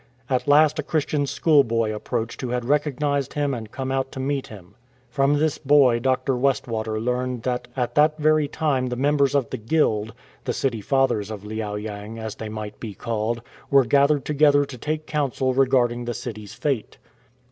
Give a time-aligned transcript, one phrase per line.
[0.31, 4.19] At last a Christian schoolboy approached who had recog nized him and come out to
[4.19, 4.73] meet him.
[5.11, 6.33] From this boy Dr.
[6.35, 11.29] Westwater learned that at that very time the members of the Guild— the City Fathers
[11.29, 15.91] of Liao yang, as they might be called— were gathered together to take counsel regard
[15.91, 16.97] ing the city's fate.